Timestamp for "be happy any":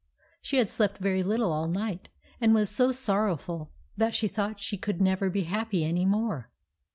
5.29-6.05